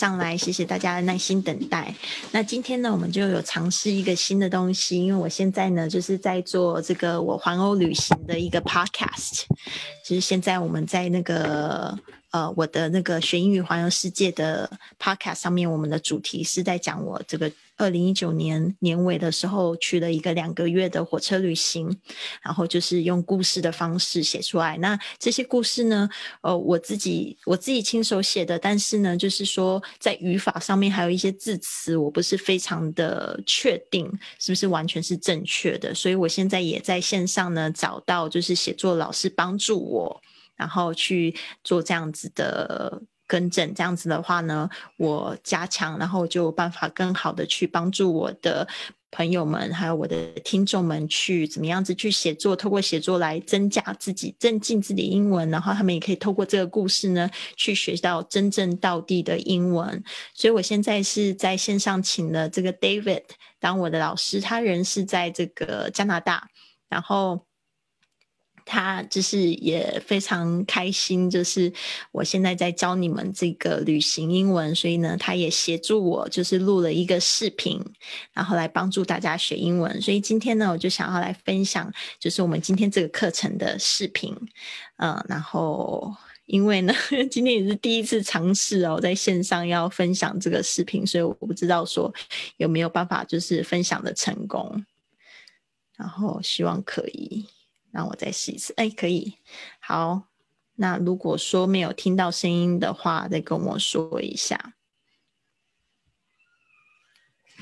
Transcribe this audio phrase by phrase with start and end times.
[0.00, 1.94] 上来，谢谢大家的耐心等待。
[2.30, 9.42] 那今天呢，我们就有尝试一个新的东西，因为我现在呢就是在做这个我环欧旅行的一个 podcast，
[10.02, 11.94] 就是现在我们在那个
[12.30, 17.50] 呃我的那个学英语环游世界的 podcast 上面，我们的主题是在讲我这个。
[17.76, 21.98] 二零一九年年尾的时候，去了一个两个月的火车旅行，
[22.42, 24.76] 然后就是用故事的方式写出来。
[24.76, 26.06] 那这些故事呢，
[26.42, 34.06] 呃，我自己我自己亲手写的，但是呢，就是说在语法上面还有一些字词，我不是非常的确定
[34.38, 40.20] 是不是完全是正确的，所以我现在也在线上呢找到就是写作老师帮助我，
[40.60, 43.02] 然后去做这样子的。
[43.30, 48.66] 更正这样子的话呢，我加强，然后就有办法更好的去帮助我的
[49.12, 60.02] 朋友们，还有我的听众们去怎么样子去写作，透过写作来增加自己、增进自己的英文，然后他们也可以透过这个故事呢，去学到真正到地的英文。
[60.34, 63.22] 所以我现在是在线上请了这个 David
[63.60, 66.48] 当我的老师，他人是在这个加拿大，
[66.88, 67.46] 然后。
[68.64, 71.72] 他就是也非常开心，就是
[72.12, 77.80] 我现在在教你们这个旅行英文，所以呢，他也协助我，就是录了一个视频，
[78.32, 80.00] 然后来帮助大家学英文。
[80.00, 84.36] 所以今天呢，我就想要来分享，就是我们今天这个课程的视频。
[84.96, 86.14] 嗯，然后
[86.46, 86.92] 因为呢，
[87.30, 92.12] 今天也是第一次尝试哦，在线上要分享这个视频，所以我不知道说
[92.58, 94.84] 有没有办法就是分享的成功，
[95.96, 97.46] 然后希望可以。
[97.90, 99.38] 让我再试一次，哎，可以，
[99.80, 100.28] 好。
[100.76, 104.74] 那如果说没有听到声音的话，再跟我说一下，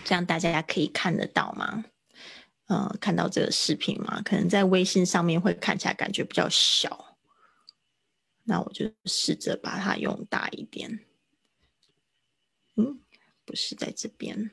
[0.05, 1.85] 这样大家可以看得到吗？
[2.69, 4.23] 嗯，看到这个视频吗？
[4.23, 7.17] 可能在微信上面会看起来感觉比较小，
[8.45, 11.05] 那我就试着把它用大一点。
[12.77, 13.01] 嗯，
[13.45, 14.53] 不是在这边，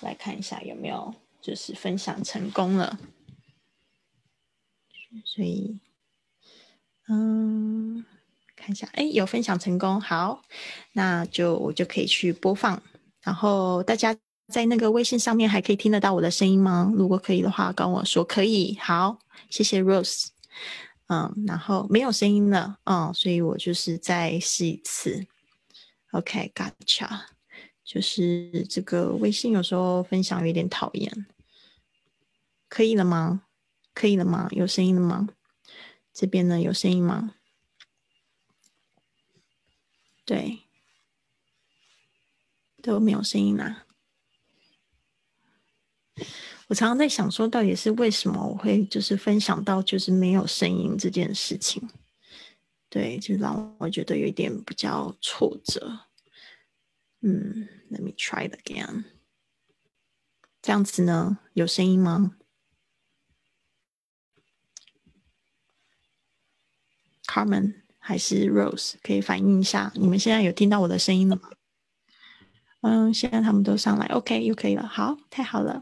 [0.00, 1.14] 来看一下有没有。
[1.44, 2.98] 就是分享成功了，
[5.26, 5.78] 所以，
[7.06, 8.02] 嗯，
[8.56, 10.40] 看一下，哎，有分享成功，好，
[10.94, 12.82] 那就我就可以去播放。
[13.20, 14.16] 然后大家
[14.48, 16.90] 在那个微信上面还可以听得到我的声音吗？
[16.96, 18.78] 如果可以的话，跟我说可以。
[18.80, 19.18] 好，
[19.50, 20.28] 谢谢 Rose。
[21.08, 25.26] 嗯，然后没有声音了，嗯，所以我就是再试一次。
[26.12, 27.24] OK，Gotcha。
[27.84, 31.26] 就是这个微信有时候分享有点讨厌。
[32.74, 33.46] 可以了吗？
[33.94, 34.48] 可以了吗？
[34.50, 35.28] 有声音了吗？
[36.12, 37.36] 这边呢有声音吗？
[40.24, 40.58] 对，
[42.82, 43.86] 都没有声音啦。
[46.66, 51.88] 我常常在想，说到底是为什么我会就是分享到就是没有声音这件事情，
[52.88, 56.00] 对，就让我觉得有一点比较挫折。
[57.20, 59.04] 嗯，Let me try it again。
[60.60, 62.34] 这样子呢，有声音吗
[67.25, 71.49] ？Carmen 还是 Rose，可以反映一下，你们现在有听到我的声音了吗？
[72.81, 75.81] 嗯，现在他们都上来，OK，又可以了，好，太好了，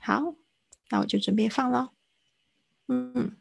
[0.00, 0.34] 好，
[0.90, 1.92] 那我就准备放了。
[2.88, 3.36] 嗯，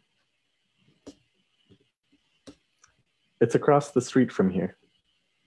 [3.40, 4.76] It's across the street from here。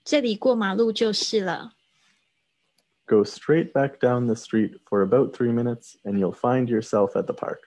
[0.05, 1.75] 这里过马路就是了。
[3.07, 7.35] Go straight back down the street for about three minutes, and you'll find yourself at the
[7.35, 7.59] park。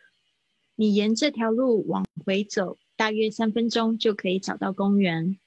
[0.75, 2.77] 你沿这条路往回走。
[2.97, 5.37] 大约三分钟就可以找到公园。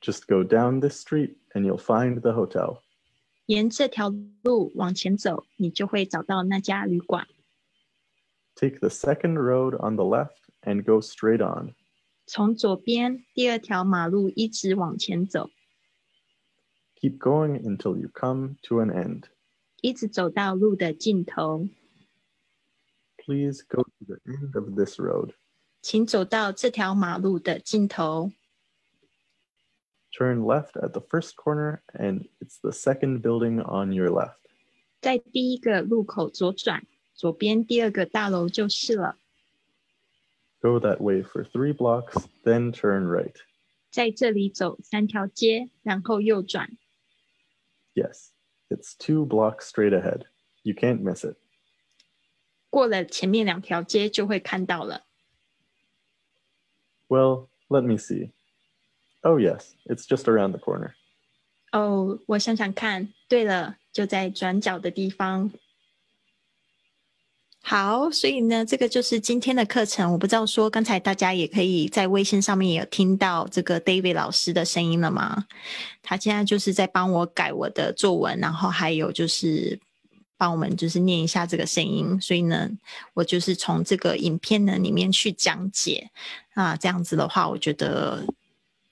[0.00, 2.80] Just go down this street and you'll find the hotel.
[3.46, 4.12] 沿这条
[4.42, 7.26] 路往前走，你就会找到那家旅馆。
[8.54, 11.74] Take the second road on the left and go straight on.
[12.26, 15.50] 从左边第二条马路一直往前走。
[17.00, 19.24] Keep going until you come to an end.
[19.80, 21.68] 一直走到路的尽头。
[23.18, 25.34] Please go to the end of this road.
[25.82, 28.32] 请走到这条马路的尽头。
[30.12, 34.38] Turn left at the first corner, and it's the second building on your left.
[35.00, 39.18] 在第一个路口左转，左边第二个大楼就是了。
[40.60, 43.34] Go that way for three blocks, then turn right.
[43.90, 46.76] 在这里走三条街，然后右转。
[47.94, 48.30] Yes,
[48.68, 50.26] it's two blocks straight ahead.
[50.62, 51.36] You can't miss it.
[52.70, 55.04] 过了前面两条街就会看到了。
[57.10, 58.32] well, let me see.
[59.22, 60.92] Oh, yes, it's just around the corner.
[61.72, 63.12] 哦，我想想看。
[63.28, 65.50] 对了，就在转角的地方。
[67.60, 70.12] 好，所以呢，这个就是今天的课程。
[70.12, 75.46] 我不知道说，刚才大家也可以在微信上面也有听到这个 David 老师的声音了吗？
[76.00, 79.80] 他现在就是在帮我改我的作文，然后还有就是
[80.38, 82.20] 帮我们就是念一下这个声音。
[82.20, 82.70] 所以呢，
[83.14, 86.12] 我就是从这个影片呢里面去讲解
[86.53, 88.25] 啊，这样子的话，我觉得。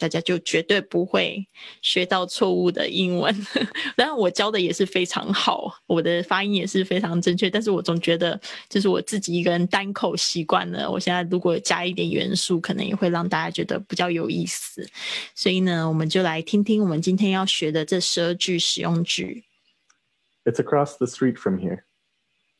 [0.02, 1.46] 大家就绝对不会
[1.82, 3.36] 学到错误的英文，
[3.98, 7.50] 当然我教的也是非常好，我的发音也是非常正确。
[7.50, 8.40] 但是我总觉得，
[8.70, 14.90] 就是我自己一个人单口习惯了，我现在如果加一点元素，可能也会让大家觉得比较有意思。
[15.36, 19.44] 所以呢，我们就来听听我们今天要学的这十二句使用句。
[20.46, 21.82] It's across the street from here。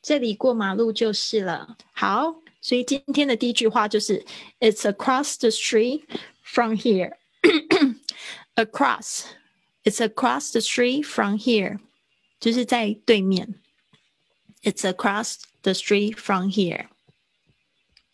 [0.02, 1.78] 这里过马路就是了。
[1.92, 4.24] 好，所以今天的第一句话就是
[4.58, 6.02] It's across the street
[6.42, 7.14] from here。
[8.54, 9.24] across,
[9.84, 11.78] it's across the street from here，
[12.38, 13.54] 就是在对面。
[14.62, 16.88] It's across the street from here。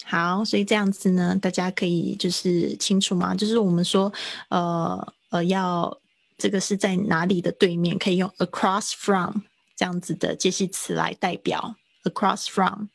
[0.05, 3.35] 好，所以这样子呢，大家可以就是清楚吗？
[3.35, 4.13] 就是我们说，
[4.51, 6.01] 呃呃，要
[6.39, 9.41] 这个是在哪里的对面，可以用 across from
[9.75, 11.75] 这样子的介系词来代表
[12.09, 12.87] across from，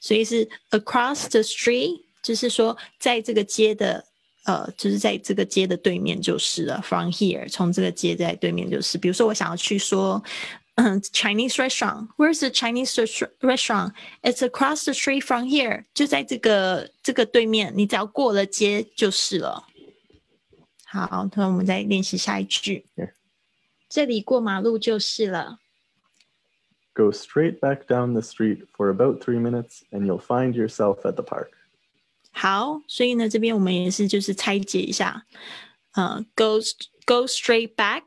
[0.00, 4.04] 所以是 across the street，就是说在这个街的。
[4.44, 6.80] 呃，就是在这个街的对面就是了。
[6.80, 8.96] From here，从这个街在对面就是。
[8.96, 10.24] 比如说，我想要去说，
[10.76, 12.94] 嗯，Chinese restaurant，Where's the Chinese
[13.40, 19.66] restaurant？It's across the street from here，就在这个这个对面，你只要过了街就是了。
[20.86, 22.86] 好，那我们再练习下一句。
[23.90, 25.58] 这里过马路就是了。
[26.97, 31.23] Go straight back down the street for about three minutes, and you'll find yourself at the
[31.23, 31.49] park.
[32.31, 35.25] 好，所以呢，这边我们也是就是拆解一下，
[35.93, 36.59] 呃，go
[37.05, 38.03] go straight back，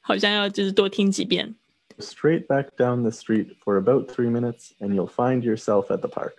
[0.00, 1.54] 好像要就是多听几遍。
[1.98, 6.34] Straight back down the street for about three minutes, and you'll find yourself at the park.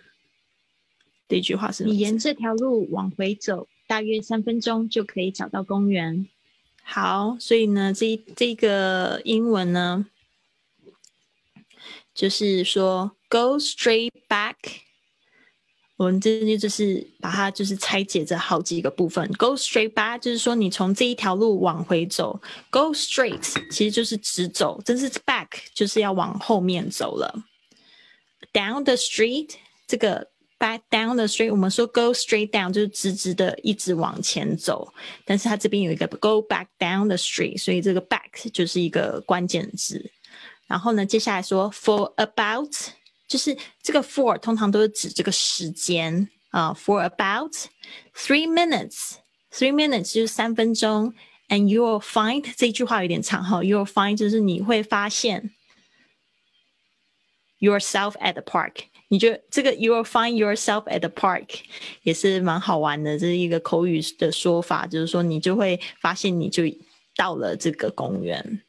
[1.28, 6.28] 这句话是：你沿这条路往回走，大约三分钟就可以找到公园。
[6.91, 10.05] 好，所以呢，这这个英文呢，
[12.13, 13.15] 就是说。
[13.31, 14.55] Go straight back，
[15.95, 19.25] 我们这就就是把它就是拆解着好几个部分。
[19.37, 22.41] Go straight back 就是说你从这一条路往回走。
[22.69, 23.41] Go straight
[23.71, 27.45] 其实就是直走，真是 back 就是要往后面走了。
[28.51, 29.51] Down the street
[29.87, 30.30] 这个
[30.60, 34.92] back down the street，我们说 go straight down 就是直直的一直往前走，
[35.24, 40.10] 但是它这边有一个 go back down the street，所以这个 back 就是一个关键字。
[40.66, 42.72] 然后呢，接下来说 for about。
[43.28, 47.52] 就是这个 for 通常都是指这个时间啊，for about
[48.14, 51.12] three minutes。three minutes 就是三分钟，
[51.48, 55.50] and you will find 这句话有点长哈，you will find 就是你会发现
[57.58, 58.84] yourself at the park。
[59.10, 61.46] 你觉得这个 you will find yourself at the park
[62.02, 66.62] 也是蛮好玩的，这是一个口语的说法，就是说你就会发现你就
[67.16, 68.62] 到了这个公园，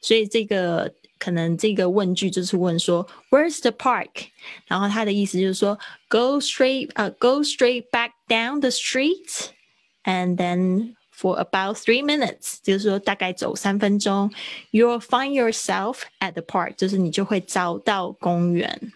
[0.00, 0.94] 所以这个。
[1.16, 4.26] 可能这个问句就是问说 Where's the park？
[4.66, 5.78] 然后他的意思就是说
[6.10, 14.30] Go straight，呃、uh,，Go straight back down the street，and then for about three minutes，就是说大概走三分钟，
[14.70, 18.92] You'll find yourself at the park，就是你就会找到公园。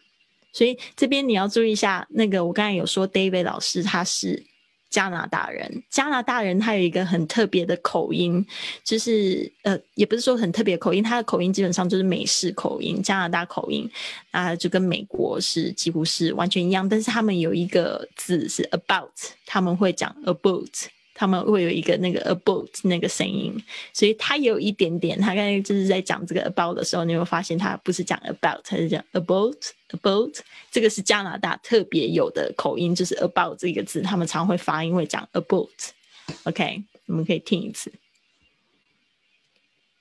[0.53, 4.45] 所以这边你要注意一下，那个我刚才有说 David 老师他是。
[4.93, 8.45] 加拿大人，加拿大人他有一个很特别的口音，
[8.83, 13.89] 就是呃，也不是说很特别口音，他的口音基本上就是美式口音，加拿大口音
[14.29, 19.09] 啊，就跟美国是几乎是完全一样，但是他们有一个字是 about，
[19.47, 20.69] 他们会讲 about。
[21.13, 23.55] 他们会有一个那个 about 那个声音，
[23.93, 25.19] 所以他有一点点。
[25.19, 29.57] 他刚才就是在讲这个 about 的时候，你会发现他不是讲 about，他是讲 about
[29.89, 30.35] about。
[30.71, 35.69] 这个是加拿大特别有的口音，就是 about 这个字，他们常会发音会讲 about。
[36.45, 37.91] OK，我们可以听一次。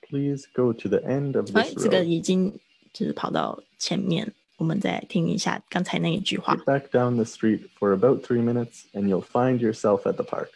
[0.09, 1.75] Please go to the end of this。
[1.77, 2.59] 这个已经
[2.91, 6.55] 就是跑到前面，我们再听一下刚才那一句话。
[6.65, 10.49] Back down the street for about three minutes, and you'll find yourself at the park.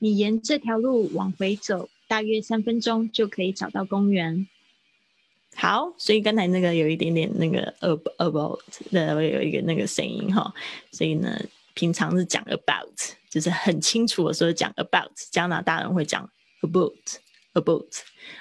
[0.00, 4.48] 你沿这条路往回走，大约三分钟就可以找到公园。
[5.54, 7.74] 好，所以刚才那个有一点点那个
[8.16, 8.58] about
[8.90, 10.52] 的有一个那个声音哈，
[10.90, 11.38] 所以呢，
[11.74, 16.26] 平常是讲 about，就是很清楚的时候讲 about，加拿大人会讲
[16.62, 16.94] about
[17.52, 17.92] about，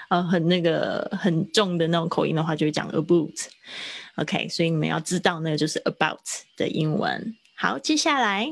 [0.09, 3.35] 呃，很那个很重的那种口音的话就会讲 about。
[4.15, 6.19] OK，所以你们要知道那个就是 about
[6.55, 7.35] 的英文。
[7.55, 8.47] 好，接下来。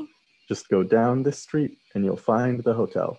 [0.49, 3.17] Just go down the street and you'll find the hotel.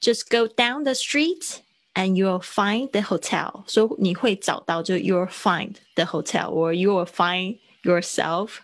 [0.00, 1.62] Just go down the street
[1.94, 8.58] and you'll find the hotel，说你会找到就 you'll find the hotel or you'll find yourself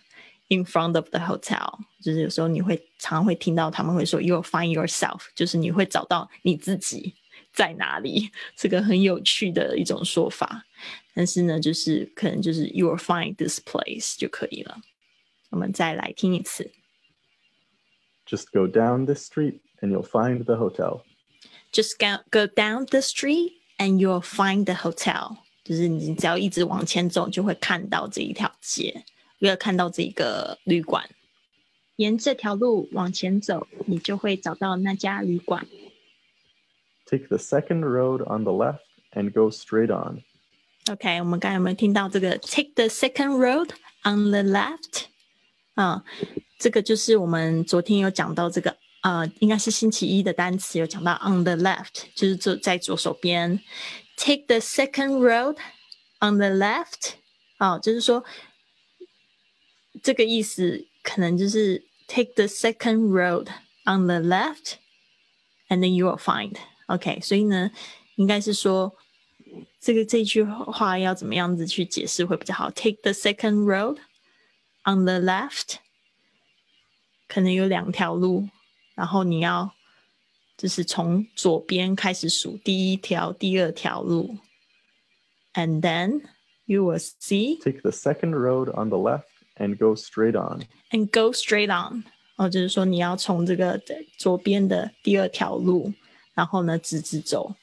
[0.49, 7.13] in front of the hotel，就是有时候你会常常会听到他们会说 you'll find yourself，就是你会找到你自己
[7.53, 10.65] 在哪里，这个很有趣的一种说法。
[11.13, 14.77] 但是呢，就是可能就是 you'll find this place 就可以了。
[15.51, 16.71] 我们再来听一次。
[18.25, 21.03] Just go down this street and you'll find the hotel.
[21.71, 25.37] Just go go down the street and you'll find the hotel。
[25.63, 29.03] 就是你只要一直往前走，就会看到这一条街，
[29.39, 31.09] 会看到这个旅馆。
[31.97, 35.67] 沿这条路往前走，你就会找到那家旅馆。
[37.05, 38.79] Take the second road on the left
[39.11, 40.23] and go straight on.
[40.89, 43.69] OK，我们刚才有没有听到这个 “take the second road
[44.03, 45.05] on the left”？
[45.74, 46.02] 啊、
[46.58, 53.60] 这个就是我们昨天有讲到这个，呃，应该是星期一的单词有讲到 “on the left”，就是坐在左手边。
[54.16, 55.56] Take the second road
[56.20, 57.14] on the left，
[57.58, 58.24] 啊、就是说
[60.02, 63.48] 这个意思可能就是 take the second road
[63.84, 66.56] on the left，and then you will find。
[66.86, 67.70] OK，所以呢，
[68.16, 68.94] 应该是说。
[69.80, 73.98] 这个这句话要怎么样子去解释会比较好？Take the second road
[74.85, 75.75] on the left，
[77.27, 78.49] 可能有两条路，
[78.95, 79.73] 然后你要
[80.57, 84.37] 就是从左边开始数第一条、第二条路，
[85.53, 86.21] and then
[86.65, 89.25] you will see Take the second road on the left
[89.55, 90.63] and go straight on.
[90.91, 92.03] and go straight on。
[92.37, 93.79] 哦，就是说你要从这个
[94.17, 95.93] 左边的第二条路，
[96.33, 97.53] 然后呢直直走。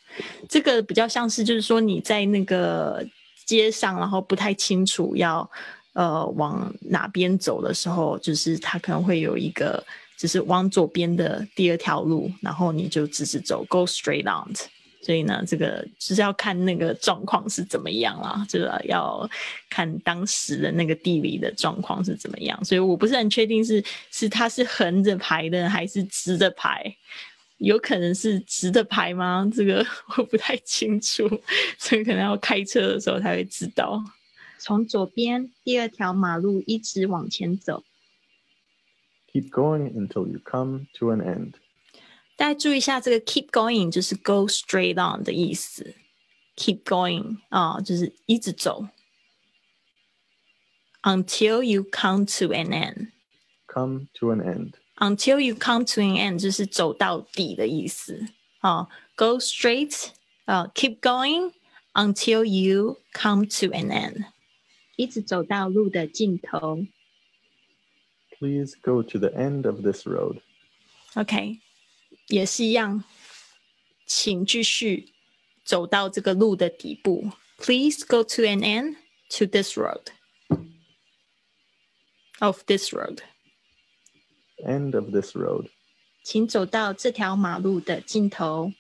[0.49, 3.02] 这个比较像是就是说你在那个
[3.47, 5.50] 街上，然后不太清楚要
[5.93, 9.83] 呃往哪边走的时候，就是它可能会有一个
[10.17, 14.53] 就是往左边的第二条路，然后你就直直走，go straight on。
[15.03, 19.27] 所以呢，这个就是要看那个状况是怎么样啦，就是要
[19.67, 22.63] 看当时的那个地理的状况是怎么样。
[22.63, 26.95] 所以我不是很确定是是它是横着排的还是直着排，
[27.57, 29.50] 有可能是直着排吗？
[29.51, 29.83] 这个
[30.15, 31.27] 我不太清楚，
[31.79, 34.00] 所以可能要开车的时候才会知道。
[34.61, 37.85] 从左边第二条马路一直往前走，
[39.33, 41.52] Keep going until you come to an end.
[42.37, 45.95] 大家注意一下，这个 keep going 就是 go straight on 的意思。
[46.57, 48.88] keep going 啊、就是一直走，
[51.02, 53.11] until you come to an end。
[53.66, 54.73] Come to an end.
[54.99, 58.26] until you come to an end 就是走到底的意思
[58.61, 58.88] 啊。
[59.16, 60.09] Go straight
[60.47, 61.52] 啊，keep going
[61.95, 64.25] until you come to an end，
[65.00, 66.87] 一直走到路的尽头。
[68.38, 70.40] Please go to the end of this road.
[71.14, 71.61] OK，
[72.28, 73.05] 也是一样，
[74.07, 75.09] 请继续
[75.64, 77.31] 走到这个路的底部。
[77.59, 78.97] Please go to an end
[79.31, 80.09] to this road.
[82.38, 83.21] Of this road，
[84.59, 85.71] End of this road.
[86.23, 88.73] 请走到这条马路的尽头。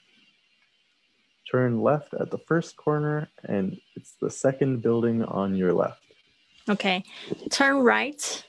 [1.50, 6.00] Turn left at the first corner, and it's the second building on your left.
[6.66, 8.40] OK，turn、right，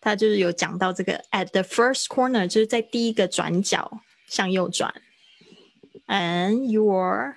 [0.00, 4.92] 它就是有讲到这个 at the first corner，就是在第一个转角向右转，
[6.06, 7.36] and your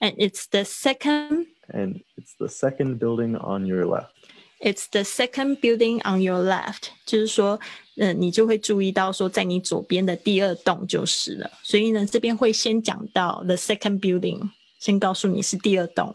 [0.00, 4.12] and it's the second And it's the second building on your left.
[4.60, 7.58] it's the second building on your left，就是说，
[7.96, 11.50] 呃，你就会注意到说，在你左边的第二栋就是了。
[11.62, 16.14] 所以呢，这边会先讲到 the second building，先告诉你是第二栋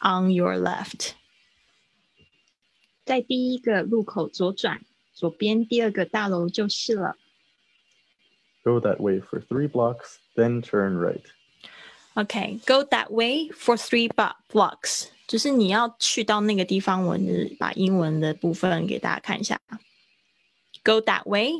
[0.00, 1.12] on your left。
[3.04, 4.80] 在第一个路口左转，
[5.12, 7.16] 左边第二个大楼就是了。
[8.62, 11.22] Go that way for three blocks, then turn right.
[12.14, 19.60] OK，go、that way for three bu- blocks，就是你要去到那个地方，我是把英文的部分给大家看一下。
[20.82, 21.52] Go that way，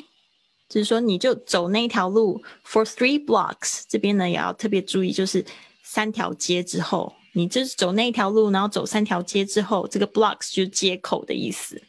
[0.68, 3.82] 就是说你就走那条路 for three blocks。
[3.88, 5.44] 这边呢也要特别注意，就是
[5.82, 11.81] 三条街之后， 你就是走那条路，然后走三条街之后，这个 blocks 就是街口的意思。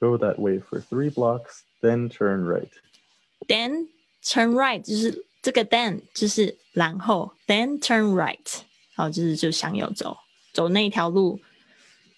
[0.00, 2.68] Go that way for three blocks, then turn right.
[3.46, 3.88] Then
[4.24, 8.62] turn right，就是这个 then 就是然后 then turn right，
[8.96, 10.16] 好，就是就向右走，
[10.52, 11.40] 走那条路，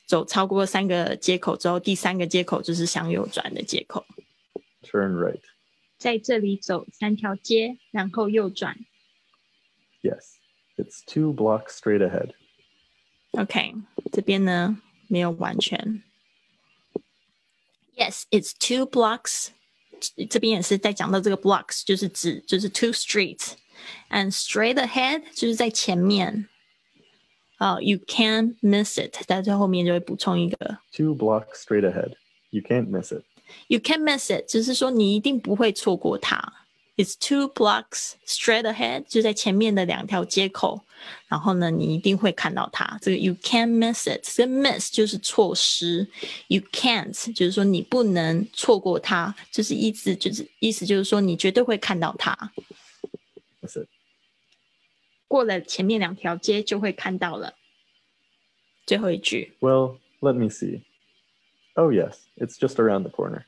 [0.06, 4.04] 走超过三个街口之后，第三个街口就是向右转的街口。
[4.82, 5.40] Turn right.
[5.98, 8.76] 在这里走三条街，然后右转。
[10.02, 10.34] Yes,
[10.77, 12.33] it's two blocks straight ahead.
[13.31, 13.75] OK，
[14.11, 16.03] 这边呢没有完全。
[17.95, 19.49] Yes, it's two blocks.
[20.29, 23.53] 这边也是在讲到这个 blocks，就是指就是 two streets，
[24.09, 26.47] ，and straight ahead 就是在前面。
[27.59, 32.13] 哦、y o u can't miss it，在最后面就会补充一个 Two blocks straight ahead.
[32.51, 33.25] You can't miss it.
[33.67, 36.41] You can't miss it，就是说你一定不会错过它。
[36.97, 40.81] It's two blocks straight ahead，就在前面的两条街口，
[41.29, 42.99] 然后呢，你一定会看到它。
[43.01, 46.05] 这个 you can't miss it，这个 miss 就是错失，
[46.47, 52.51] you can't 就是说你不能错过它，就是意思就是意思就是说你绝对会看到它。
[53.61, 53.87] Miss it.
[55.29, 57.55] 过了前面两条街就会看到了。
[58.85, 60.81] 最后一句 Well, let me see.
[61.75, 63.45] Oh, yes, it's just around the corner.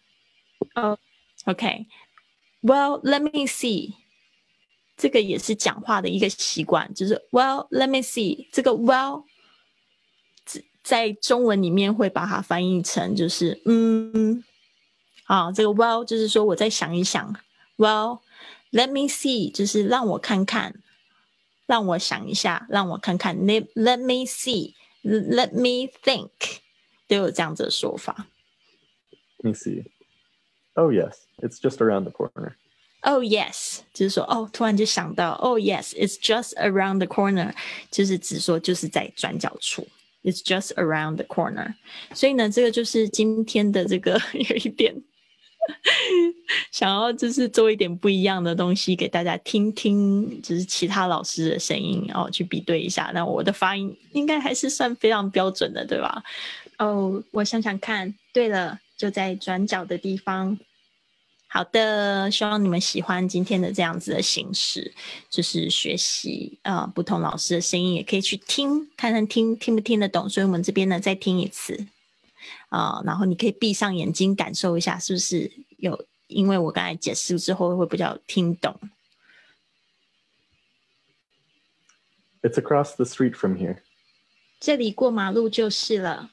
[1.46, 1.88] ，OK。
[2.67, 3.95] Well, let me see。
[4.97, 8.49] 这个也是讲话的一个习惯，就是 Well, let me see。
[8.51, 9.25] 这个 Well
[10.83, 14.43] 在中文里面会把它翻译成就是嗯，
[15.25, 17.37] 啊，这个 Well 就是说我再想一想。
[17.77, 18.21] Well,
[18.73, 20.81] let me see 就是让我看看，
[21.67, 23.37] 让我想一下，让我看看。
[23.37, 26.31] Let Let me see, let me think，
[27.07, 28.29] 都有这样子的说法。
[29.39, 29.85] Let me see.
[30.75, 32.56] Oh, yes, it's just around the corner.
[33.04, 37.51] Oh yes，就是说哦，突然就想到，Oh yes，it's just around the corner，
[37.90, 39.88] 就是指说就是在转角处，
[40.24, 41.74] It's just around the corner。
[42.13, 44.96] 所以呢，这个就是今天的这个有一点
[46.72, 53.12] 想要就是做一点不一样的东西给大家听听，就是其他老师的声音，然后去比对一下。
[53.13, 56.24] 那我的发音应该还是算非常标准的，对吧？
[56.78, 60.59] 哦，我想想看，对了， 就在转角的地方。
[61.49, 64.93] 好的，希望你们喜欢今天的这样子的形式，
[65.31, 70.29] 就是学习啊、呃不同老师的声音，也可以去听，看看听听不听得懂。
[70.29, 71.87] 所以我们这边呢再听一次
[72.69, 76.07] 啊、然后你可以闭上眼睛感受一下，是不是有？
[76.26, 78.76] 因为我刚才解释之后会比较听懂。
[82.43, 83.79] It's across the street from here.
[84.59, 86.31] 这里过马路就是了。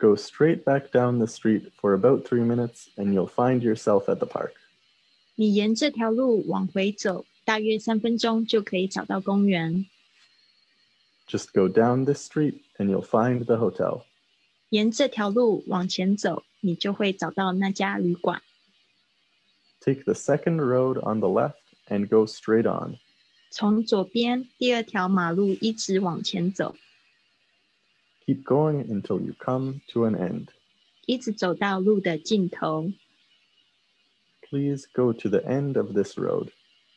[0.00, 4.16] Go straight back down the street for about three minutes, and you'll find yourself at
[4.16, 4.52] the park.
[5.34, 9.86] 你沿这条路往回走，大约三分钟就可以找到公园。
[11.26, 14.02] Just go down this street, and you'll find the hotel.
[14.70, 18.42] 沿这条路往前走，你就会找到那家旅馆。
[19.80, 21.54] Take the second road on the left
[21.88, 22.98] and go straight on.
[23.50, 26.74] 从左边第二条马路一直往前走，
[28.26, 30.48] Keep going until you come to an end.
[31.06, 32.90] 一直走到路的尽头。
[34.42, 36.50] Please go to the end of this road.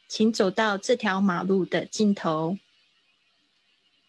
[0.07, 2.57] 请走到这条马路的尽头，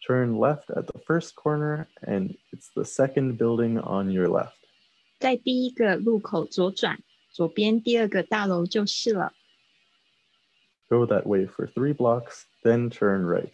[0.06, 4.54] Turn left at the first corner, and it's the second building on your left.
[5.18, 9.34] 在第一个路口左转，左边第二个大楼就是了。
[10.88, 13.52] Go that way for three blocks, then turn right.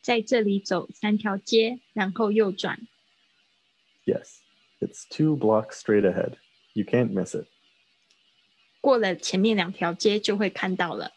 [0.00, 2.80] 在这里走三条街，然后右转。
[4.06, 4.40] Yes,
[4.80, 6.36] it's two blocks straight ahead.
[6.74, 7.46] You can't miss it.
[8.80, 11.12] 过了前面两条街就会看到了。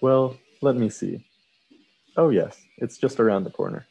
[0.00, 1.24] Well, let me see.
[2.16, 3.84] Oh, yes, it's just around the corner.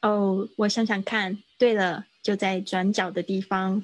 [0.00, 1.42] 哦，我想想看。
[1.58, 3.82] 对了，就在转角的地方。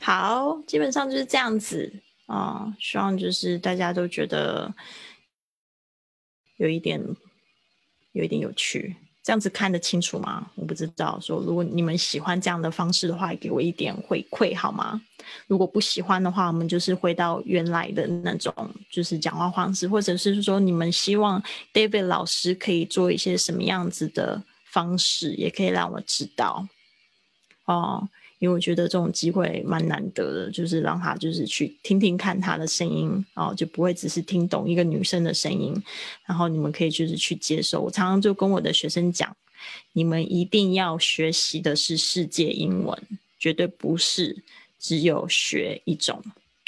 [0.00, 4.74] 好，基本上就是这样子啊、哦希望就是大家都觉得
[6.56, 7.02] 有一点
[8.12, 8.96] 有一点有趣。
[9.23, 10.49] 这样子看得清楚吗？
[10.55, 11.19] 我不知道。
[11.21, 14.99] 说如果你们喜欢这样的方式的话，给我一点回馈好吗？
[15.47, 18.53] 如果不喜欢的话，我们就是回到原来的那种，
[18.89, 26.67] 就是讲话方式，或者是说你们希望 David 老师可以做一些什么样子的方式，也可以让我知道
[27.65, 28.09] 哦。
[28.41, 35.71] 因为我觉得这种机会蛮难得的，就是让他就是去听听看他的声音哦，就不会只是听懂一个女生的声音，
[36.25, 37.79] 然后你们可以就是去接受。
[37.79, 39.33] 我常常就跟我的学生讲，
[39.93, 42.97] 你们一定要学习的是世界英文，
[43.37, 44.43] 绝对不是
[44.79, 46.19] 只有学一种。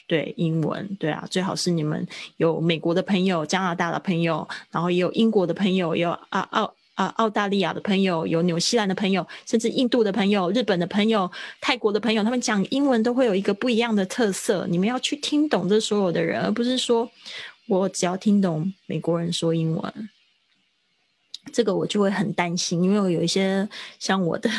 [0.06, 2.06] 对英文，对啊，最好是你们
[2.38, 14.68] 有美国的朋友、加拿大的朋友，然后也有英国的朋友，也有啊澳啊澳大利亚的朋友，有纽西兰的朋友，甚至印度的朋友、日本的朋友、泰国的朋友，他们讲英文都会有一个不一样的特色。
[14.70, 17.10] 你们要去听懂这所有的人，而不是说
[17.68, 20.10] 我只要听懂美国人说英文。
[21.52, 23.68] 这个我就会很担心，因为我有一些
[24.00, 24.50] 像我的，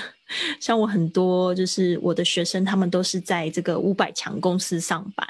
[0.60, 5.26] 像我很多就是我的学生，他们都是在这个五百强公司上班。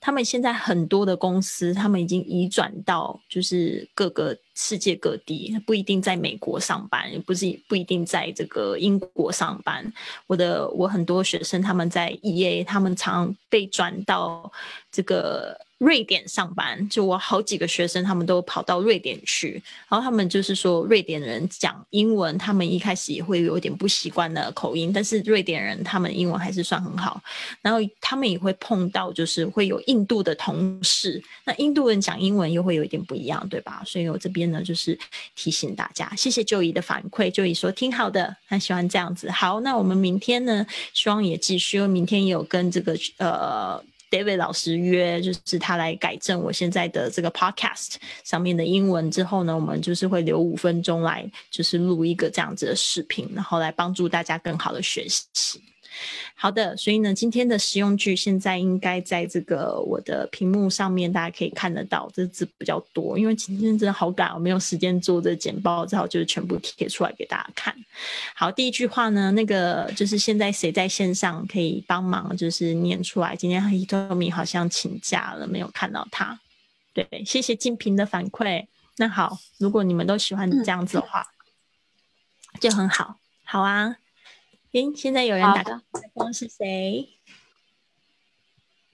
[0.00, 9.92] 他们现在很多的公司，他们已经移转到就是各个世界各地，不一定在美国上班，也不是不一定在这个英国上班。
[10.26, 14.50] 我的我很多学生他们在 EA，他们常被转到
[14.90, 27.22] 这个瑞典上班，就我好几个学生，他们都跑到瑞典去，然后他们就是说，瑞典人讲英文，他们一开始也会有点不习惯的口音，但是瑞典人他们英文还是算很好。
[27.62, 33.80] 然后他们也会碰到，就是会有印度的同事，那印度人讲英文又会有一点不一样，对吧？
[33.86, 34.98] 所以我这边呢，就是
[35.36, 39.30] 提醒大家，谢谢就姨的反馈，就姨说挺好的，很喜欢这样子。
[39.30, 43.80] 好，那我们明天呢，希望也继续，明天也有跟这个呃。
[44.10, 47.94] David 老师约，就是他来改正我现在的这个 Podcast
[48.24, 55.60] 上面的英文之后呢，我们就是会留五分钟来，就是录一个这样子的视频，然后来帮助大家更好的学习。
[56.34, 67.74] 好的，所以呢，今天的实用句现在应该在这个我的屏幕上面，大家可以看得到，这字比较多，因为今天真的好赶，我没有时间做这简报，只好就是全部贴出来给大家看。
[68.34, 73.34] 好，第一句话呢，那个就是现在谁在线上可以帮忙，就是念出来。
[73.34, 76.38] 今天 Hitomi 好像请假了，没有看到他。
[76.92, 78.66] 对，谢谢静平的反馈。
[78.96, 81.26] 那好，如果你们都喜欢这样子的话，
[82.60, 83.16] 就很好。
[83.44, 83.96] 好啊。
[84.72, 87.08] 诶，现在有人打的光是谁？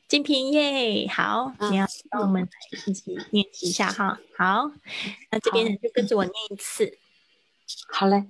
[0.06, 2.46] 金平耶，好，你要帮我们
[2.87, 4.20] 一起练习一下哈。
[4.37, 4.70] 好，
[5.30, 6.98] 那这边就跟着我念一次。
[7.88, 8.26] 好嘞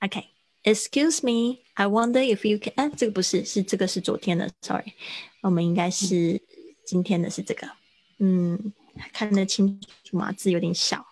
[0.00, 2.74] ，OK，Excuse me，I wonder if you can……
[2.76, 4.92] 哎，这个不是，是这个是昨天的，Sorry，
[5.40, 6.42] 我们应该是
[6.84, 7.70] 今天的是这个。
[8.18, 8.72] 嗯，
[9.12, 10.32] 看得清楚吗？
[10.32, 11.06] 字有点小，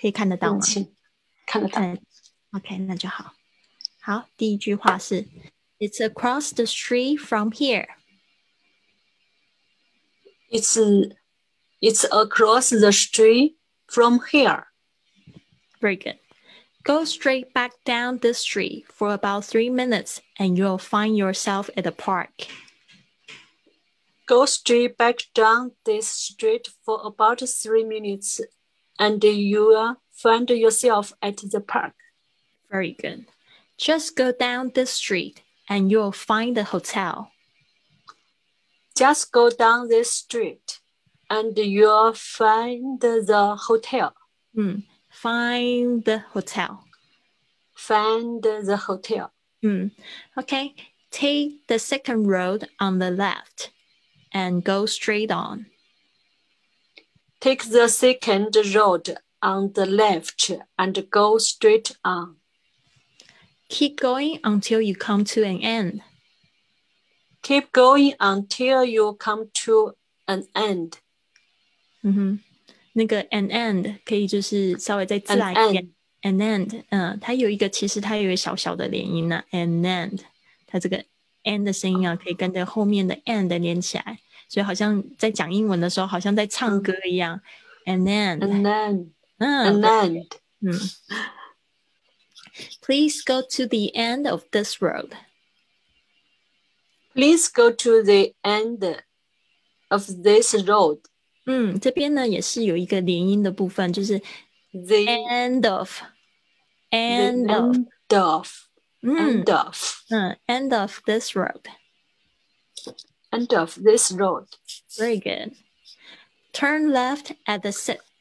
[0.00, 0.60] 可以看得到吗？
[1.44, 1.82] 看得到。
[2.52, 3.34] OK，那就好。
[4.03, 5.27] 好，第一句话是，
[5.79, 7.87] It's across the street from here.
[10.51, 10.77] It's
[11.79, 14.65] it's across the street from here.
[15.79, 16.17] Very good.
[16.83, 21.83] Go straight back down the street for about three minutes, and you'll find yourself at
[21.83, 22.47] the park.
[24.25, 28.41] Go straight back down this street for about three minutes,
[28.97, 31.93] and you'll find yourself at the park.
[32.71, 33.27] Very good.
[33.78, 37.30] Just go down this street and you'll find the hotel.
[38.96, 40.80] Just go down this street
[41.28, 44.14] and you'll find the hotel.
[44.56, 46.84] Mm, find the hotel.
[47.74, 49.32] Find the hotel.
[49.64, 49.90] Mm,
[50.38, 50.74] okay.
[51.10, 53.70] Take the second road on the left
[54.32, 55.66] and go straight on.
[57.40, 62.36] Take the second road on the left and go straight on.
[63.73, 66.01] Keep going until you come to an end.
[67.41, 70.93] Keep going until you come to an end.
[72.01, 72.39] 嗯哼，
[72.93, 75.89] 那个 an end 可以就是稍微再自然一点。
[76.23, 79.43] an end，嗯，它有一个其实它有一个小小的连音呢。
[79.51, 80.19] an end，
[80.65, 81.05] 它这个
[81.43, 87.39] n 的声音啊，可以跟着后面的 and 连起来，所以好像在讲英文的时候，好像在唱歌一样。
[87.85, 90.27] an end，an end，嗯，an end，
[90.61, 90.73] 嗯。
[92.81, 95.13] Please go to the end of this road.
[97.13, 98.83] Please go to the end
[99.89, 100.99] of this road.
[101.45, 104.19] 嗯，这边呢也是有一个连音的部分，就是
[104.71, 106.01] the end of
[106.91, 108.47] end of end of
[109.01, 109.77] end of
[110.09, 111.61] 嗯 end of this road.
[113.31, 114.47] End of this road.
[114.97, 115.55] Very good.
[116.51, 117.71] Turn left at the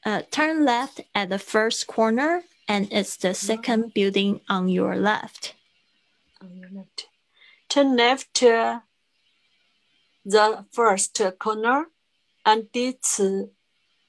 [0.05, 5.56] uh, turn left at the first corner and it's the second building on your left.
[6.42, 7.08] On your left.
[7.70, 8.84] Turn left to
[10.26, 11.86] the first corner,
[12.46, 13.18] and it's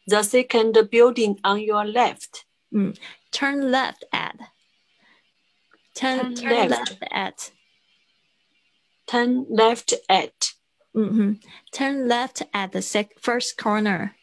[0.07, 2.45] the second building on your left.
[2.73, 2.99] Mm.
[3.33, 4.37] Turn left at.
[5.95, 6.91] Turn, turn, turn left.
[6.91, 7.05] left.
[7.11, 7.51] at.
[9.07, 10.53] Turn left at.
[10.97, 11.33] Mm-hmm.
[11.73, 14.15] Turn left at the sec- first corner.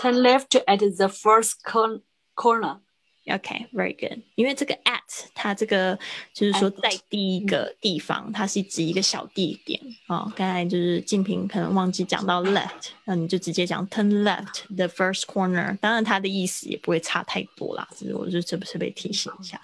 [0.00, 2.00] Turn left at the first corner
[2.39, 4.19] corner。OK，very good。
[4.35, 5.97] 因为这个 at 它这个
[6.31, 10.31] 就是说在第一个地方，它是指一个小地点哦。
[10.35, 15.75] 刚才就是静平可能忘记讲到 left，那你就直接讲 turn left the first corner。
[15.79, 19.59] 当然它的意思也不会差太多啦，只是我就特别特别提醒一下。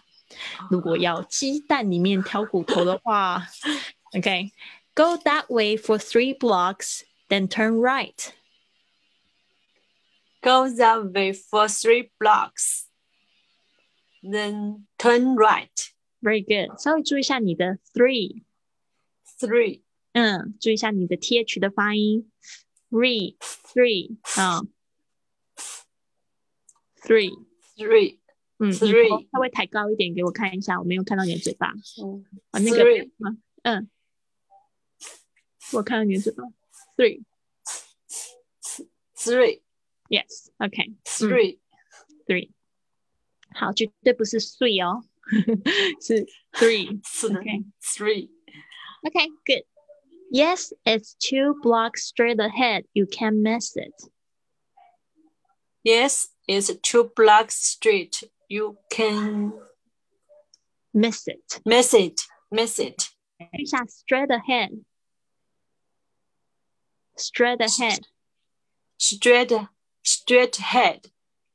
[0.71, 3.45] 如果要鸡蛋里面挑骨头的话，
[4.15, 8.29] OK，go that way for three blocks, then turn right。
[10.46, 12.86] Go that way for three blocks,
[14.22, 15.90] then turn right.
[16.22, 16.78] Very good.
[16.78, 18.44] 稍微注意一下你的 three.
[19.40, 19.82] Three.
[20.12, 22.30] 嗯，注意一下你的 th 的发音。
[22.90, 24.62] Three, three 啊。
[27.02, 27.32] Three,
[27.76, 28.18] three.
[28.58, 31.72] 嗯，three 稍微抬高一点给我看一下，我没有看到你的嘴巴。
[32.00, 32.84] 嗯，啊，那个
[33.62, 33.90] 嗯，
[35.72, 36.44] 我看到你的嘴巴。
[36.96, 37.24] Three.
[39.16, 39.62] three
[40.09, 40.49] Yes.
[40.59, 40.93] OK.
[41.05, 41.59] three
[42.27, 42.51] Three.
[43.53, 45.03] 好，绝对不是 three 哦，
[46.01, 47.01] 是 three。
[47.03, 48.29] three three
[49.03, 49.63] Okay, good.
[50.31, 52.83] Yes, it's two blocks straight ahead.
[52.93, 53.93] You can't miss it.
[55.83, 59.51] yes it's two blocks straight you can
[60.93, 61.59] Miss it.
[61.65, 63.09] miss it miss it
[63.57, 64.83] 一下 straight ahead.
[67.17, 68.05] Straight ahead.
[68.99, 69.51] straight
[70.05, 71.01] straight ahead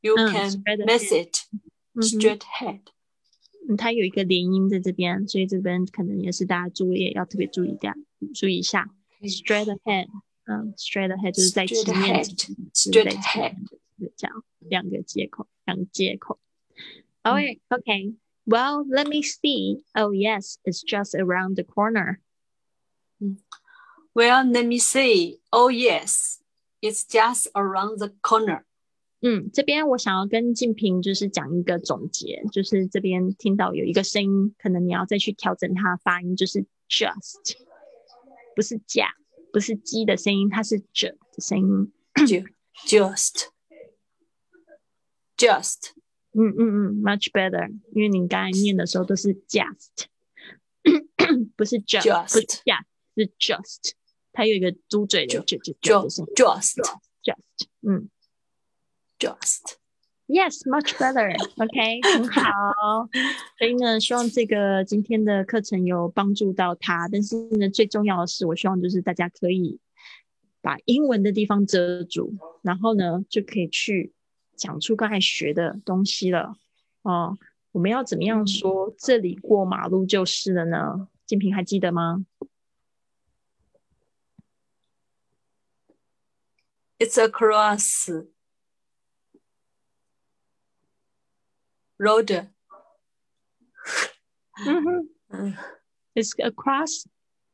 [0.01, 1.27] you Mm, can straight miss ahead.
[1.27, 1.39] it
[1.95, 2.81] 嗯哼 straight ahead
[3.69, 7.95] 嗯，它有一个连音在这边，所以这边可能也是大家注意要特别注意一下，
[8.35, 8.89] 注意一下。
[9.23, 10.07] Straight ahead，
[10.45, 12.55] 嗯，straight ahead 就是在Straight 前面 ahead，就是
[12.93, 13.65] straight 在前面
[13.99, 16.39] 的这样两个接口，两个接口。
[17.25, 18.15] Alright, okay.
[18.45, 19.83] Well, let me see.
[19.95, 22.21] Oh yes, it's just around the corner.
[24.15, 26.39] well let me see oh yes
[26.82, 28.64] it's just around the corner
[29.22, 37.56] 嗯，这边我想要跟静平就是讲一个总结，就是这边听到有一个声音，可能你要再去调整它的发音，就是 just，
[38.56, 39.10] 不是假，
[39.54, 41.94] 不是鸡的声音，它是 j 的声音。
[42.16, 42.48] Ju-
[42.88, 43.50] just
[45.38, 45.92] just
[46.34, 50.08] 嗯嗯嗯，much better，因为你刚才念的时候都是 just，
[51.56, 52.84] 不是 just，, Just 不是 just，
[53.16, 53.92] 是 just，
[54.34, 57.36] 它有一个嘟嘴的 j j 的 just 声音 just，just，
[57.82, 58.10] 嗯。
[59.20, 59.76] just
[60.28, 61.36] Yes, much better.
[61.62, 62.42] OK，很好。
[63.60, 67.08] 所以呢，希望这个今天的课程有帮助到他。
[67.12, 69.78] 但是呢，最重要的是，我希望就是大家可以
[70.62, 74.14] 把英文的地方遮住，然后呢，就可以去
[74.56, 76.56] 讲出刚才学的东西了。
[77.02, 77.38] 哦，
[77.74, 81.10] 我们要怎么样说这里过马路就是了呢？
[81.26, 82.26] 静平还记得吗？
[87.01, 88.09] it's across
[91.99, 92.49] road
[94.67, 95.09] 嗯哼。
[95.29, 95.55] 嗯
[96.15, 97.05] It's across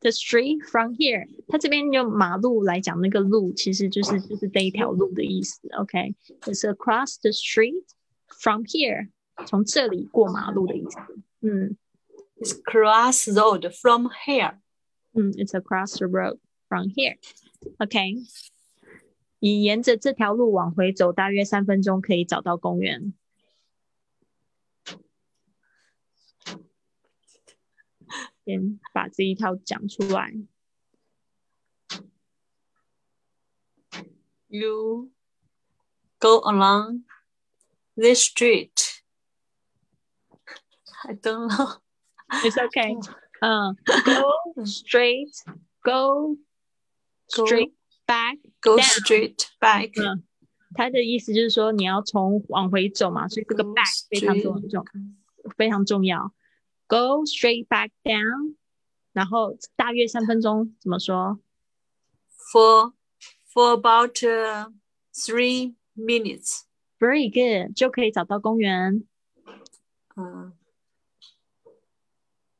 [0.00, 1.26] the street from here。
[1.48, 5.60] 它这边用马路来讲，那个路其实就是就是这一条路的意思。
[5.76, 7.84] OK，It's、across the street
[8.28, 9.10] from here，
[9.46, 10.96] 从这里过马路的意思。
[11.40, 11.76] 嗯
[12.36, 14.58] it's cross road from here
[15.14, 18.14] 嗯，It's across the road from here。OK，
[19.39, 23.13] 你沿着这条路往回走，大约三分钟可以找到公园。
[28.45, 30.33] 先把这一套讲出来。
[34.49, 35.11] you
[36.19, 37.03] go along
[37.95, 39.01] this street
[41.03, 41.81] I don't know
[42.29, 42.95] It's okay.
[43.41, 45.33] 嗯、go straight,
[45.83, 46.37] Go
[47.29, 47.73] straight
[48.06, 48.38] back.
[48.60, 48.84] go Down.
[48.84, 50.22] straight back 嗯，
[50.74, 54.84] 它的意思就是说你要从往回走嘛，所以这个 Go back 非常重重
[55.56, 56.32] 非常重要。
[56.86, 58.56] Go straight back down，
[59.12, 61.40] 然后大约三分钟，怎么说？
[62.52, 62.92] for
[63.52, 64.70] for about uh,
[65.14, 66.62] three minutes
[66.98, 69.04] Very good，就可以找到公园。
[70.14, 70.52] uh,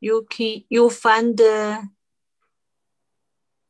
[0.01, 1.88] you can you find the,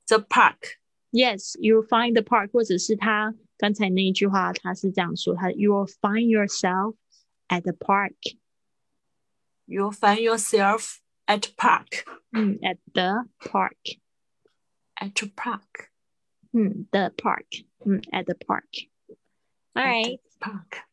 [0.07, 0.79] the park
[1.11, 6.97] Yes, you find the park，或者是他刚才那一句话，他是这样说，他 You will find yourself
[7.49, 8.37] at the park。
[9.67, 13.99] you find yourself at park 嗯，at the park。
[14.97, 15.89] at park
[16.53, 20.85] 嗯，the park，嗯，at the park。All at right， park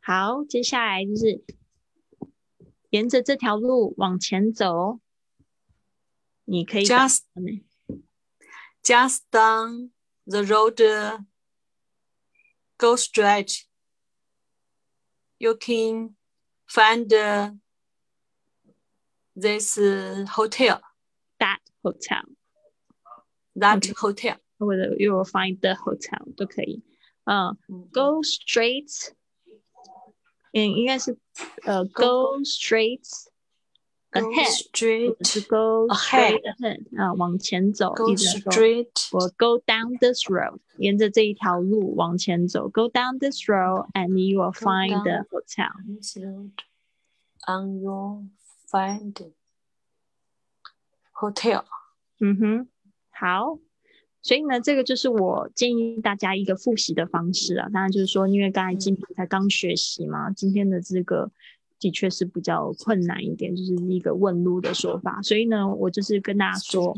[0.00, 1.42] 好，接下来就是
[2.90, 5.00] 沿着这条路往前走，
[6.44, 7.64] 你可以找 just 到呢
[8.84, 9.90] just down
[10.26, 11.18] the road uh,
[12.78, 13.64] go straight
[15.38, 16.14] you can
[16.66, 17.50] find uh,
[19.34, 20.80] this uh, hotel
[21.38, 22.22] that hotel，
[23.54, 23.92] that Okay.
[23.92, 26.82] hotel 或者 you will find the hotel 都可以。
[27.24, 27.56] 嗯，
[27.92, 29.12] go straight，
[30.54, 31.18] 嗯，应该是
[31.64, 33.29] 呃 Go- go straight go
[34.11, 43.19] ahead，或者 straight 是 go ahead straight ahead 啊，往前走是说 straight 我 go down this road，沿着这一条路往前走，go down
[43.19, 45.71] this road and you will find the hotel。
[47.47, 48.23] on your
[48.69, 49.31] find
[51.13, 51.63] hotel
[52.19, 52.67] 嗯哼，
[53.09, 53.59] 好。
[54.23, 57.67] 所以呢，这个就是我建议大家一个复习的方式啊。
[57.73, 61.31] 当然就是说，因为刚才今天才刚学习嘛，今天的这个
[61.81, 65.21] 的确是比较困难一点，就是一个问路的说法。
[65.23, 66.95] 所以呢，我就是跟大家说，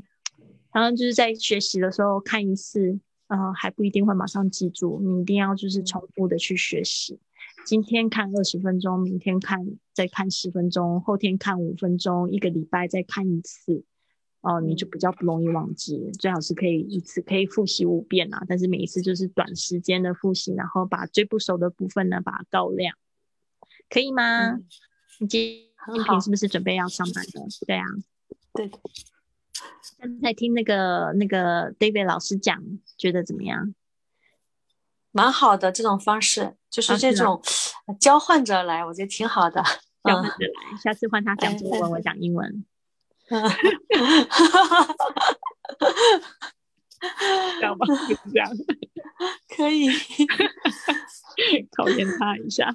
[0.74, 7.18] 然后就是在学习的时候看一次，呃，还不一定会马上记住，你一定要就是重复的去学习。
[7.66, 13.86] 今天看二十分钟，明天看再看十分钟，后天看五分钟，一个礼拜再看一次，
[14.42, 16.12] 哦，你就比较不容易忘记。
[16.20, 22.94] 最好是可以一次可以复习五遍啊，但是每一次就是短时间的复习，然后把最不熟的部分呢把它告亮，
[23.90, 24.54] 可以吗？
[25.20, 27.48] 你今今天是不是准备要上班了？
[27.68, 27.86] 对啊，
[28.54, 28.72] 对。
[30.00, 32.62] 刚才听那个那个 David 老师讲，
[32.98, 33.74] 觉得怎么样？
[35.12, 37.42] 蛮好的，这种方式就是这种
[38.00, 39.64] 交换着来，我觉得挺好的。
[40.04, 42.66] 交换着来，下次换他讲中文，我讲英文。
[47.62, 48.50] 干嘛就这样？
[49.56, 49.88] 可以
[51.76, 52.74] 考验他一下。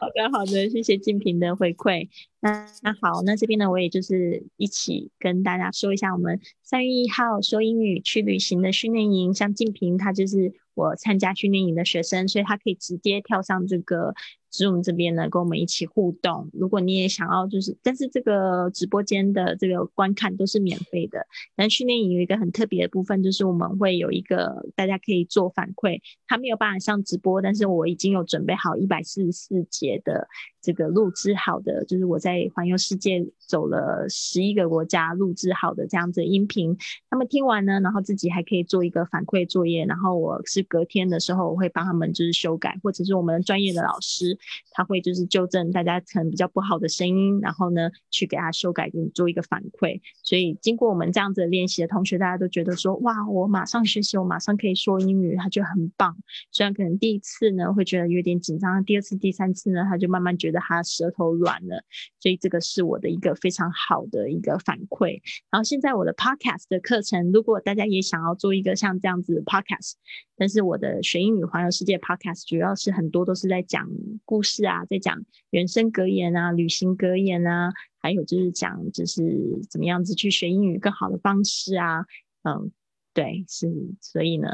[0.00, 2.08] 好的，好的，谢谢静平的回馈。
[2.40, 14.14] 那那好，那这边呢，我也就是一起跟大家说一下，我们三月一号说英语去旅行的训练营，像静平他就是我参加训练营的学生，所以他可以直接跳上这个。
[14.56, 16.48] Zoom 这边呢，跟我们一起互动。
[16.52, 21.26] 如果你也想要，就是，但是这个直播间的这个观看都是免费的。
[21.56, 26.00] 但训练营有一个很特别的部分，就是我们会有一个大家可以做反馈。
[26.28, 30.28] 他没有办法上直播，但是我已经有准备好一百四十四节的。
[30.64, 36.74] 这个录制好的，就是我在环游世界走了十一个国家录制好的这样子音频，
[37.10, 44.38] 他们听完呢，然后自己还可以做一个反馈作业，然后我是隔天的时候我会帮他们就是修改，或者是我们专业的老师
[44.72, 50.00] 他会就是纠正大家可能比较不好的声音，然后呢去给他修改，给你做一个反馈。
[50.24, 56.16] 所以经过我们这样子练习的同学，大家都觉得说哇，我马上学习，我马上可以说英语，他就很棒。
[56.50, 60.60] 虽然可能第一次呢会觉得有点紧张，第二次、第三次呢他就慢慢觉得。
[60.66, 61.84] 他舌头软了，
[62.18, 65.20] 所以这个是我的一个非常好的一个反馈。
[65.50, 69.92] 然后现在我的 podcast 的课程，如果大家也想要做一个像这样子 podcast，
[70.34, 73.86] 但是我的学英语环游世界 podcast 主要是很多都是在讲
[74.34, 82.04] 故事啊，在讲人生格言啊、旅行格言啊，还有就是讲就是怎么样子去学英语更好的方式啊。
[82.42, 82.72] 嗯，
[83.12, 83.70] 对，是，
[84.00, 84.50] 所以呢。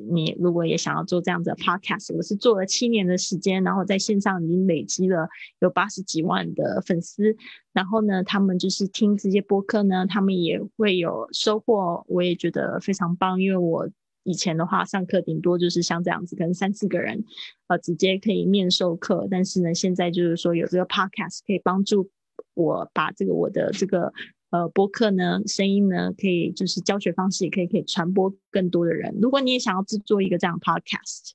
[0.00, 7.36] 你如果也想要做这样子的 podcast，我是做了七年的时间，然后在线上已经累积了有八十几万的粉丝。
[7.72, 13.42] 然后呢，他们就是听这些播客呢，他们也会有收获，我也觉得非常棒。
[13.42, 13.90] 因为我
[14.28, 17.24] 以前的话上课顶多就是像这样子，可能三四个人，
[17.66, 19.26] 呃，直接可以面授课。
[19.30, 22.10] 但是呢，现在就是说有这个 podcast 可以帮助
[22.54, 24.12] 我把这个我的这个。
[24.50, 29.14] 呃，播客呢，声音呢，可以就是教学方式也可以可以传播更多的人。
[29.20, 31.32] 如果你也想要制作一个这样 podcast。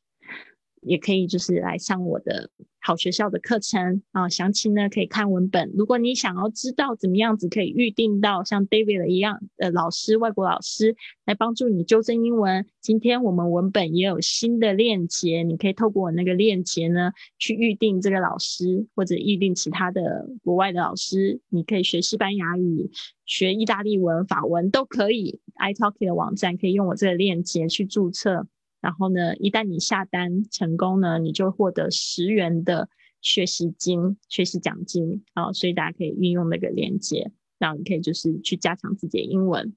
[0.86, 2.50] 也可以就是来上我的
[2.86, 5.72] 好学校的课程啊，详情呢可以看文本。
[5.74, 10.94] 如果你想要知道怎么样子可以预定到像 David 一样的老师，外国老师
[11.26, 21.40] 来帮助你纠正英文，今天我们文本也有新的链接，你可以透过我那个链接呢去预定这个老师，或者预定其他的国外的老师。
[21.48, 22.92] 你可以学西班牙语、
[23.26, 25.40] 学意大利文、法文都可以。
[25.56, 28.46] iTalki 的网站可以用我这个链接去注册。
[28.84, 32.90] 然后呢，一旦你下单成功呢，你就获得十元的
[33.22, 35.54] 学习金、学习奖金啊！
[35.54, 39.74] 所以大家可以运用那个链接，然后你可以就是去加强自己的英文。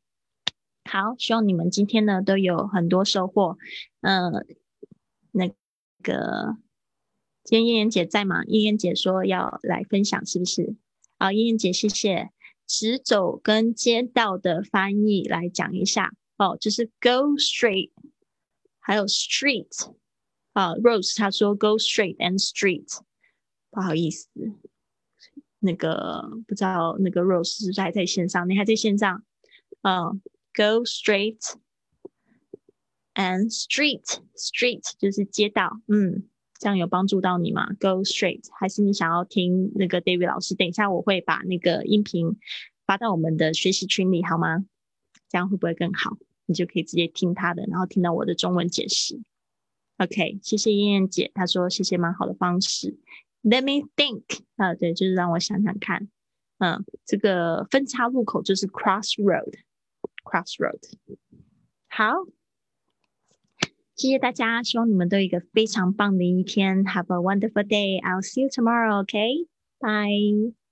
[0.90, 3.56] 好，希望你们今天呢都有很多收获。
[4.00, 4.44] 嗯，
[5.30, 5.46] 那
[6.02, 6.56] 个
[7.44, 8.42] 今天燕燕姐在吗？
[8.46, 10.74] 燕燕姐说要来分享，是不是？
[11.16, 12.30] 好，燕燕姐，谢谢。
[12.66, 17.92] 直走跟街道的翻译来讲一下哦，就是 go straight。
[18.86, 19.92] 还有 street
[20.52, 23.00] 啊，Rose 他说 go straight and street，
[23.68, 24.30] 不好意思，
[25.58, 28.48] 那个不知道那个 Rose 是不是还在线上？
[28.48, 29.24] 你还在线上？
[29.82, 30.22] 嗯
[30.54, 31.40] ，go straight
[33.14, 36.28] and street，street 就是街道，嗯，
[36.60, 40.54] 这样有帮助到你吗？Go straight，还是你想要听那个 David 老师？
[40.54, 42.38] 等一下我会把那个音频
[42.86, 44.64] 发到我们的学习群里，好吗？
[45.28, 46.16] 这样会不会更好？
[46.46, 49.20] 你就可以直接听他的，然后听到我的中文解释。
[49.98, 52.96] OK，谢谢燕燕姐，她说谢谢蛮好的方式。
[53.42, 54.22] Let me think
[54.56, 56.08] 啊，对，就是让我想想看。
[56.58, 60.80] 嗯，这个分叉路口就是 crossroad，crossroad。
[61.88, 62.12] 好，
[63.94, 66.84] 谢谢大家，希望你们都有一个非常棒的一天。
[66.84, 68.00] Have a wonderful day.
[68.02, 69.02] I'll see you tomorrow.
[69.02, 70.65] OK，bye.